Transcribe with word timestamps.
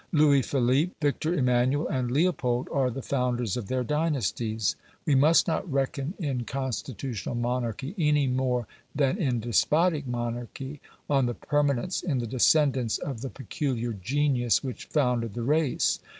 Louis 0.11 0.41
Philippe, 0.41 0.93
Victor 0.99 1.35
Emmanuel, 1.35 1.87
and 1.87 2.09
Leopold 2.09 2.67
are 2.71 2.89
the 2.89 3.03
founders 3.03 3.55
of 3.55 3.67
their 3.67 3.83
dynasties; 3.83 4.75
we 5.05 5.13
must 5.13 5.47
not 5.47 5.71
reckon 5.71 6.15
in 6.17 6.43
constitutional 6.43 7.35
monarchy 7.35 7.93
any 7.99 8.25
more 8.25 8.65
than 8.95 9.19
in 9.19 9.39
despotic 9.39 10.07
monarchy 10.07 10.81
on 11.07 11.27
the 11.27 11.35
permanence 11.35 12.01
in 12.01 12.17
the 12.17 12.25
descendants 12.25 12.97
of 12.97 13.21
the 13.21 13.29
peculiar 13.29 13.93
genius 13.93 14.63
which 14.63 14.85
founded 14.85 15.35
the 15.35 15.43
race. 15.43 15.99